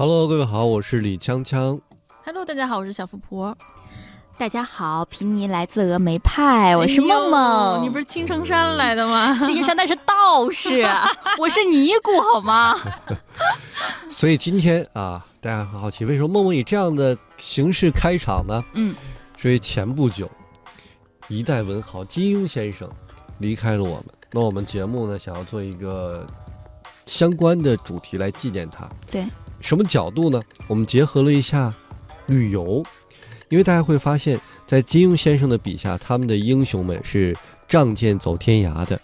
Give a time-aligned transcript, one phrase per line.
[0.00, 1.78] Hello，各位好，我是李锵锵。
[2.24, 3.54] Hello，大家好，我是小富婆。
[4.38, 7.74] 大家好，平尼来自峨眉派，我是梦哎梦。
[7.74, 9.36] 呦你不是青城山来的吗？
[9.44, 10.88] 青城山那是道士，
[11.38, 12.74] 我是尼姑好吗？
[14.10, 18.64] 所以今天啊，大家很好奇，为什么梦梦以这样的形式开场呢？
[18.72, 18.94] 嗯，
[19.36, 20.30] 所以前不久，
[21.28, 22.90] 一代文豪金庸先生
[23.38, 24.06] 离开了我们。
[24.32, 26.26] 那我们节目呢，想要做一个
[27.04, 28.88] 相关的主题来纪念他。
[29.10, 29.26] 对，
[29.60, 30.42] 什么角度呢？
[30.66, 31.72] 我们结合了一下
[32.26, 32.82] 旅游，
[33.48, 37.36] 因为大家会发现，在金庸先生的笔下，他们的英雄们是
[37.68, 39.00] 仗剑走天涯的。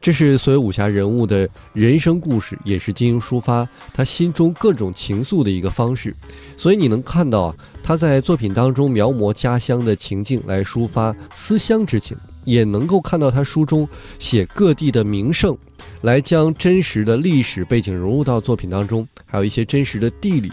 [0.00, 6.14] 这是所有武侠人物的人生故事，也是金庸抒发他心中各种情愫的一个方式。
[6.56, 13.86] 所以你能看到啊，他在作品当中描摹家乡的情境来抒发思乡之情，也能够看到他书中
[14.18, 15.54] 写各地的名胜，
[16.00, 20.50] 来将真实的历史背景融入到作品当中，还有一些真实的地理。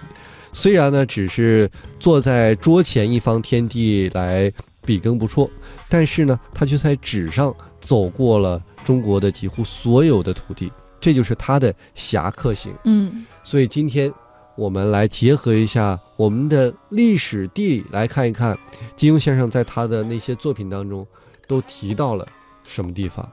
[0.51, 4.51] 虽然呢，只是坐在桌前一方天地来
[4.85, 5.49] 笔耕不辍，
[5.87, 12.73] 但是呢，他却在纸上走过了中国的几乎所有的土地，这就是他的侠客行。
[12.85, 14.12] 嗯，所以今天
[14.55, 18.55] 我们来结合一下我们的历史地理，来看一看
[18.96, 21.05] 金庸先生在他的那些作品当中
[21.54, 22.27] 都提到了
[22.68, 23.27] 什么地方。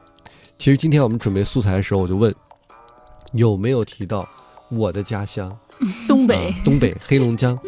[0.58, 2.34] 其实今天我们准备素材的时候，我就问
[3.32, 4.28] 有没有提到
[4.68, 5.56] 我的家乡
[6.06, 7.58] 东北啊，东北黑龙江。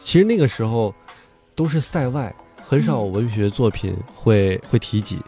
[0.00, 0.92] 其实那个时候
[1.54, 2.34] 都是塞外，
[2.66, 5.20] 很少有文学作品会会提及。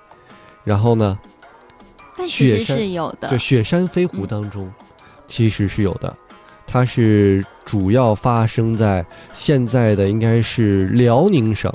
[0.65, 1.17] 然后呢，
[2.17, 3.39] 但其实是有的就。
[3.39, 4.69] 雪山飞狐当中，
[5.29, 6.17] 其实是有的，
[6.67, 11.73] 它是主要发生在现在的应该是辽宁省，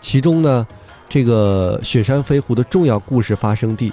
[0.00, 0.66] 其中呢，
[1.10, 3.92] 这个雪山飞狐的重要故事发生地，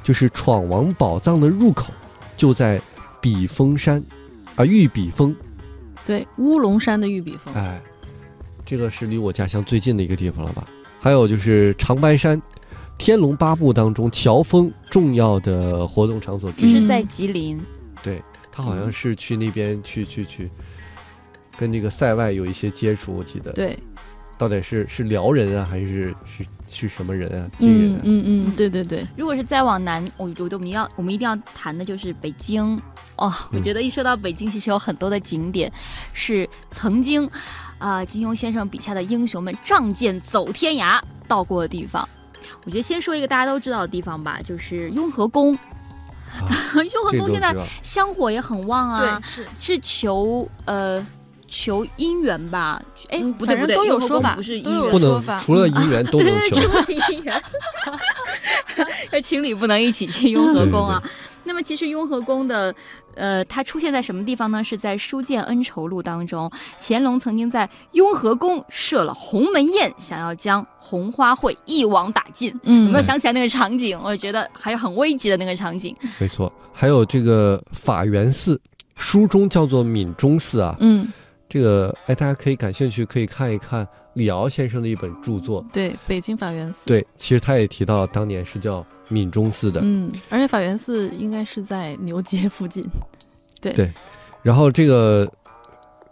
[0.00, 1.92] 就是闯王宝藏的入口，
[2.36, 2.80] 就在
[3.20, 4.00] 笔峰山，
[4.54, 5.34] 啊，玉笔峰，
[6.06, 7.52] 对，乌龙山的玉笔峰。
[7.54, 7.82] 哎，
[8.64, 10.64] 这个是离我家乡最近的一个地方了吧？
[11.00, 12.40] 还有就是长白山，
[12.96, 16.72] 《天龙八部》当中乔峰重要的活动场所之一。
[16.72, 17.60] 这是在吉林，
[18.04, 18.22] 对
[18.52, 20.48] 他好像是去那边去去去，
[21.56, 23.50] 跟那个塞外有一些接触，我记得。
[23.50, 23.76] 对，
[24.42, 27.46] 到底是是辽人啊，还是是是什么人啊？
[27.60, 28.00] 军人嗯啊？
[28.02, 32.76] 嗯嗯，对对对，如果是再往南，我觉得我们要我们一定要谈的就是北京
[33.14, 33.32] 哦。
[33.52, 35.72] 我嗯觉得一说到北京，其实有很多的景点
[36.12, 37.30] 是曾经
[37.78, 42.08] 啊、金庸先生笔下的英雄们仗剑走天涯到过的地方。
[42.64, 45.54] 我觉得先说一个大家都知道的地方吧，就是雍和宫。
[45.54, 46.50] 啊
[46.94, 51.06] 雍和宫现在香火也很旺啊，是，是求呃
[51.52, 52.82] 求姻缘吧？
[53.10, 56.56] 哎，嗯不对不对，都有说法不是姻都有缘不能说法除了姻缘都能求。
[56.56, 57.42] 对除了姻缘，
[59.12, 61.00] 而情侣不能一起去雍和宫啊。
[61.44, 62.74] 那么其实雍和宫的，
[63.16, 64.64] 呃，它出现在什么地方呢？
[64.64, 72.58] 是在《书剑恩仇录》当中，乾隆曾经在雍和宫设了鸿门宴，想要将红花会一网打尽。
[72.62, 74.00] 嗯，有没有想起来那个场景？
[74.02, 75.94] 我觉得还有很危急的那个场景。
[76.18, 78.58] 没错，还有这个法源寺，
[78.96, 80.76] 书中叫做闽中寺啊。
[80.78, 81.06] 嗯，
[81.52, 85.62] 这个哎，大家可以感兴趣，可以看一看李敖先生的一本著作。
[85.70, 86.86] 对，北京法源寺。
[86.86, 89.78] 对，其实他也提到当年是叫闽中寺的。
[89.84, 92.86] 嗯，而且法源寺应该是在牛街附近。
[93.60, 93.92] 对对
[94.40, 95.30] 然后这个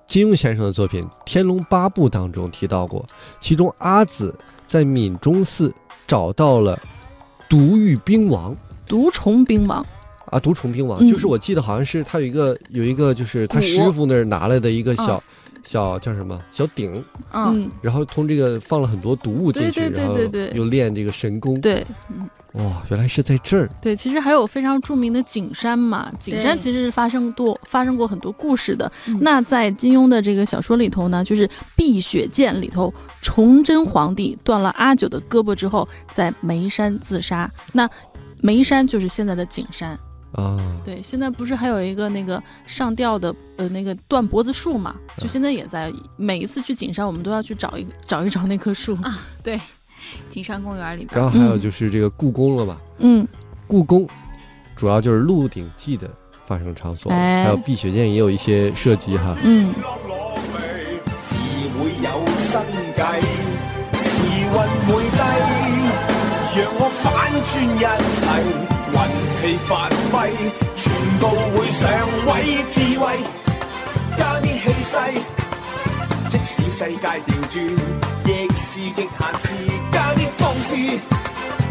[0.06, 3.02] 金庸先生的作品《天龙八部》当中提到过，
[3.40, 5.72] 其中阿紫在闽中寺
[6.06, 6.78] 找到了
[7.48, 8.54] 毒玉兵王
[8.86, 9.86] 毒虫兵王。
[10.30, 15.22] 啊，毒虫兵王，嗯就是我记得好像是他有一个有一个就是他师傅那儿拿来的一个小、嗯
[15.62, 21.60] 小叫什么小鼎，嗯，嗯，然后通这个放了很多毒物进去，对对对然后对对又练这个神功。
[21.60, 21.86] 对
[22.54, 23.68] 哇，原来是在这儿。
[23.80, 28.90] 对，其实还有非常著名的景山嘛，景山其实是发生过发生过很多故事的。
[29.06, 37.48] 嗯那在金庸的这个小说里头呢，就是《碧血剑》里头，崇祯皇帝断了阿九的胳膊之后，在眉山自杀。
[37.72, 37.88] 那
[38.40, 39.96] 眉山就是现在的景山。
[40.32, 44.94] 啊，对，现在不是还有一个那个上吊的呃那个断脖子树嘛？
[45.16, 49.18] 就现在也在，每一次去景山，我们都要去找一找一找那棵树啊。
[49.42, 49.60] 对，
[50.28, 51.24] 景山公园里边然。
[51.24, 53.26] 后还有嗯就是这个故宫了吧，嗯，
[53.66, 54.08] 故宫
[54.76, 56.08] 主要就是《鹿鼎记》的
[56.46, 59.36] 发生场所，哎还有《碧血剑》也有一些涉及哈。
[59.42, 59.74] 嗯，
[68.92, 68.98] 运
[69.40, 70.30] 气发挥，
[70.74, 71.26] 全部
[71.56, 71.90] 会上
[72.26, 73.04] 位，智慧
[74.18, 74.94] 加啲气势，
[76.28, 77.54] 即使世界调转，
[78.26, 79.48] 亦是极限时，
[79.92, 80.76] 加啲放肆，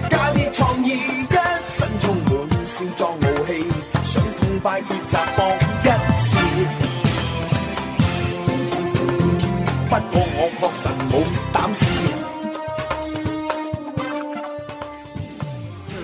[0.09, 1.37] 加啲创意，一
[1.67, 3.65] 身充满少壮傲气，
[4.03, 5.68] 想痛快抉择搏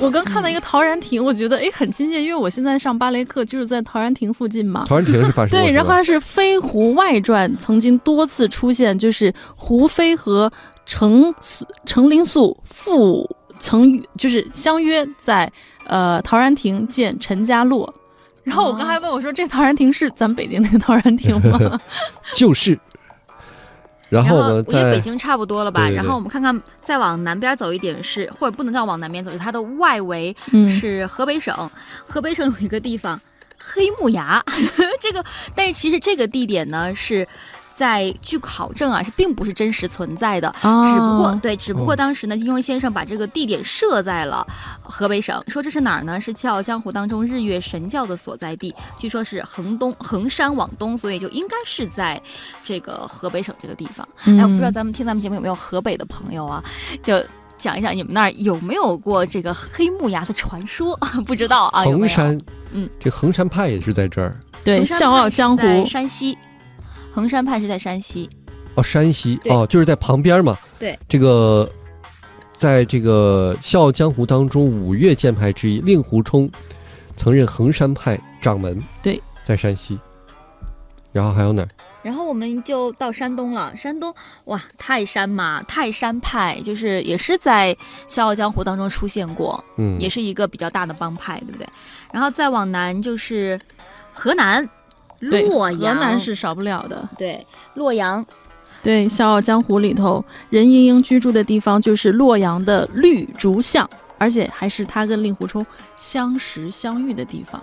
[0.06, 4.86] 我刚看到一个陶然亭，我觉得哎很亲切，因为我现在上芭蕾课就是在陶然亭附近嘛。
[4.88, 10.52] 陶然亭是发生对，然后是《飞狐外传》曾经多次出现，就是胡飞和
[10.86, 15.52] 程素程灵素父曾就是相约在
[15.88, 17.92] 呃陶然亭见陈家洛。
[18.44, 21.81] 然后我刚才问我说：“这陶然亭是咱们北京那个陶然亭吗
[22.36, 22.80] 就是。
[24.16, 25.82] 然后，我觉得北京差不多了吧？
[25.82, 31.54] 对对对然后我们看看，再往南边走一点是，或者不能叫往南边走，它的外围？”嗯，是河北省。
[32.06, 33.20] 河北省有一个地方
[33.58, 34.44] 黑木崖，
[35.00, 35.24] 这个，
[35.56, 37.28] 但是其实这个地点呢是。
[37.75, 44.45] 在据考证啊，是并不是真实存在的，哦只不过对，只不过哦当时呢，金庸先生把这个地点设在了
[44.81, 46.19] 河北省，说这是哪儿呢？
[46.19, 52.22] 是《笑傲江湖》当中日月神教的所在地，据说是横东衡山往东，所以就应该是在
[52.63, 54.07] 这个河北省这个地方。
[54.24, 56.63] 哎，我不知道嗯咱们听咱们节目有没有河北的朋友啊？
[57.04, 57.22] 就
[57.57, 60.98] 讲一讲你们那儿有没有过这个黑木崖的传说？
[61.25, 61.83] 不知道啊？
[61.83, 62.39] 衡山，
[62.72, 66.38] 嗯，这衡山派也是在这儿对《笑傲江湖在》山西，
[67.16, 68.30] 衡山派是在山西。
[68.76, 70.58] 哦，山西哦，就是在旁边嘛。
[70.78, 71.70] 对，这个
[72.52, 76.52] 在这个《笑傲江湖》当中，五岳剑派之一令狐冲
[77.16, 78.84] 曾任衡山派掌门。
[79.02, 79.98] 对，在山西。
[81.14, 81.70] 然后还有哪儿？
[82.04, 84.14] 然后我们就到山东了，山东
[84.44, 87.74] 哇，泰山嘛，泰山派就是也是在
[88.10, 91.66] 《笑傲江湖》当中出现过，嗯，也是一个比较大的帮派，对不对？
[92.12, 93.58] 然后再往南就是
[94.12, 94.70] 河南
[95.20, 97.08] 洛阳，南是少不了的。
[97.18, 97.46] 对
[97.76, 98.26] 洛阳，
[98.84, 105.66] 对，《笑傲江湖》里头，任盈盈居住的地方就是洛阳的绿竹巷，而且还是她跟令狐冲
[105.96, 107.62] 相识相遇的地方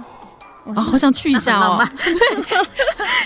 [0.66, 2.66] 哇啊，好想去一下哦那很浪漫。，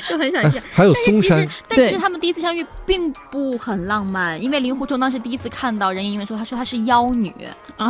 [0.08, 0.62] 就很想去哎。
[0.72, 7.30] 还有但是其嵩山实，，但其实他们第一次相遇并不很浪漫，因为令狐冲当时第一次看到任盈盈的时候，他说她是妖女
[7.76, 7.86] 啊，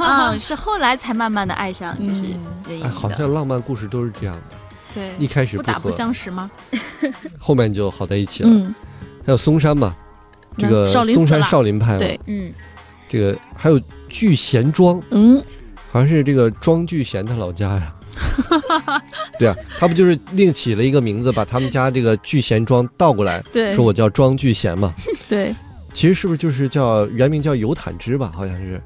[0.00, 2.22] 啊，是后来才慢慢的爱上就是
[2.66, 2.90] 任盈盈的。
[2.90, 4.56] 好像浪漫故事都是这样的，
[4.98, 6.50] 对，一开始不打不，相识吗？
[7.38, 8.48] 后面就好在一起了。
[8.50, 8.74] 嗯，
[9.24, 9.94] 还有嵩山嘛，
[10.56, 12.52] 这个嵩山少林派，对，嗯，
[13.08, 15.40] 这个还有聚贤庄，嗯，
[15.92, 17.94] 好像是这个庄聚贤他老家呀。
[19.38, 24.92] 对啊，他不就是另起了一个名字，把他们家这个聚贤庄倒过来，对，说我叫庄聚贤嘛。
[25.28, 25.54] 对，
[25.92, 28.32] 其实是不是就是叫原名叫尤坦之吧？
[28.34, 28.82] 好像是。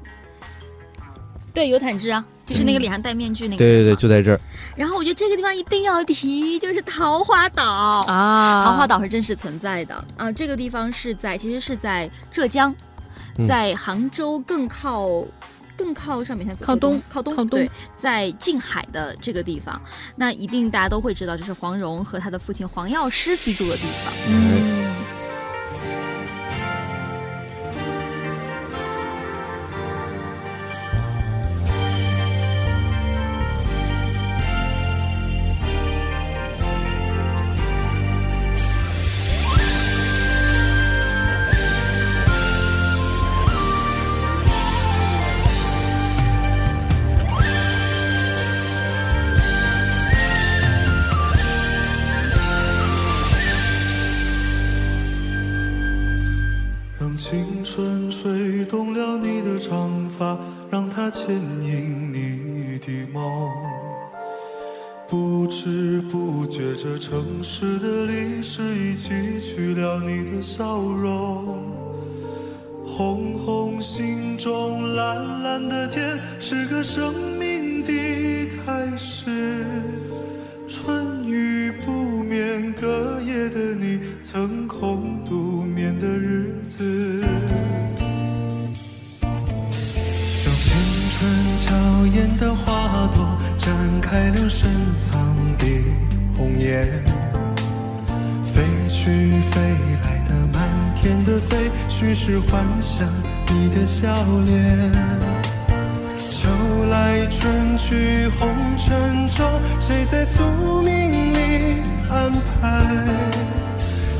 [1.53, 3.57] 对，有坦之啊，就是那个嗯脸上戴面具那个。
[3.57, 3.95] 对对对，。
[3.95, 4.39] 就在这儿。
[4.75, 7.63] 然后我觉得这个地方一定要提，就是桃花岛。
[7.63, 12.73] 啊，桃花岛是真实存在的啊，这个地方是在其实是在浙江，
[13.37, 15.23] 嗯在杭州更靠。
[15.75, 19.81] 更靠上面，看左靠东靠东，靠东对，在近海的这个地方，
[20.15, 24.13] 那一定大家都会知道，这是黄蓉和他的父亲黄药师居住的地方。
[24.29, 25.02] 嗯，
[57.63, 60.37] 春吹动了你的长发，
[60.69, 63.49] 让它牵引你的梦。
[65.07, 71.63] 不知不觉，这城市的历史已记取了你的笑容。
[72.85, 77.91] 红红心中，蓝蓝的天，是个生命的
[78.65, 79.32] 开始。
[94.55, 94.69] 深
[94.99, 95.65] 藏的
[96.37, 96.87] 红颜，
[98.45, 99.59] 飞去飞
[100.03, 103.09] 来的满天的飞，许是幻想
[103.49, 104.07] 你的笑
[104.45, 104.91] 脸。
[106.29, 106.47] 秋
[106.91, 109.43] 来春去红尘中，
[109.81, 110.43] 谁在宿
[110.83, 111.81] 命里
[112.11, 112.31] 安
[112.61, 112.85] 排？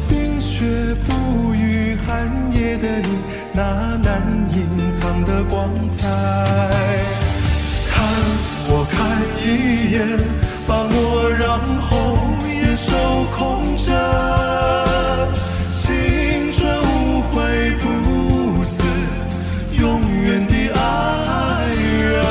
[0.09, 0.65] 冰雪
[1.05, 3.19] 不语寒夜的你，
[3.53, 3.61] 那
[3.97, 6.09] 难隐藏的光彩。
[9.45, 10.07] 一眼，
[10.65, 12.95] 把我让后夜手
[13.35, 13.91] 空着。
[15.71, 18.81] 青春无悔不死，
[19.77, 20.79] 永远的爱
[21.75, 22.23] 人。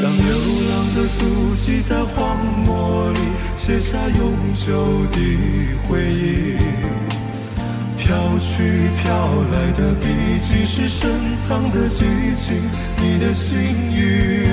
[0.00, 0.26] 让流
[0.70, 2.36] 浪的足迹在荒
[2.66, 3.18] 漠里
[3.56, 5.16] 写下永久的
[5.88, 6.83] 回忆。
[8.14, 12.04] 飘去飘来的笔迹是深藏的激
[12.36, 12.54] 情，
[12.96, 13.58] 你的心
[13.90, 14.46] 语。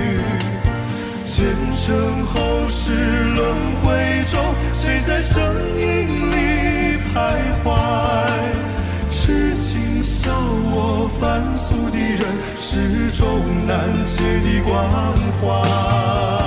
[1.23, 4.39] 前尘后世轮回中，
[4.73, 5.43] 谁在声
[5.75, 7.69] 音里徘徊？
[9.11, 10.31] 痴情笑
[10.71, 12.19] 我凡俗的人，
[12.55, 14.73] 始终难解的关
[15.39, 16.40] 怀。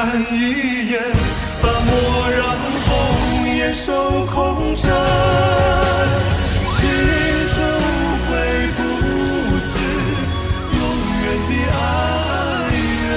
[0.00, 0.98] 看一眼，
[1.60, 2.40] 把蓦然
[2.86, 2.88] 红
[3.54, 4.90] 颜守空枕。
[6.64, 6.72] 青
[7.46, 7.84] 春无
[8.24, 8.30] 悔
[8.78, 8.80] 不
[9.60, 9.68] 死，
[10.72, 10.80] 永
[11.20, 11.78] 远的爱
[13.10, 13.12] 人。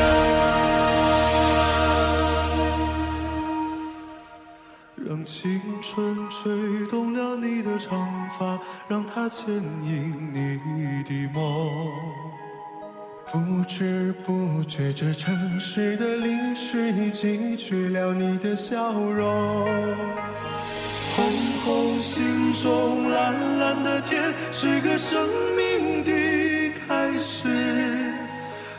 [5.08, 5.40] 让青
[5.82, 6.52] 春吹
[6.88, 8.60] 动了你的长发，
[8.90, 9.54] 让它牵
[9.86, 10.60] 引你
[11.06, 11.40] 的梦。
[13.34, 19.98] 不知不觉，这城市的历史已记取了你的笑容。
[21.16, 21.26] 红
[21.66, 26.12] 红心中，蓝蓝的天，是个生命的
[26.88, 28.14] 开始。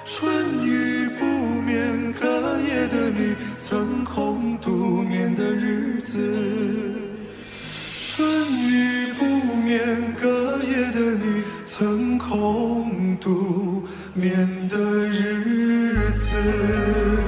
[0.06, 6.20] 春雨不眠，隔夜的你，曾空独眠的日子。
[7.99, 8.25] 春
[8.68, 9.25] 雨不
[9.56, 13.82] 眠，隔夜的你，曾空独
[14.14, 14.33] 面
[14.68, 17.23] 的日子。